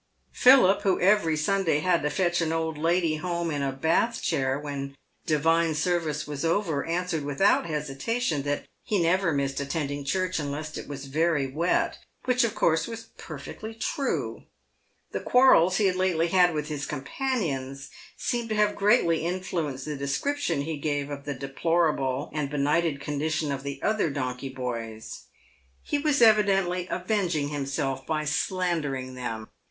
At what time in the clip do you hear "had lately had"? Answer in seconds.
15.85-16.55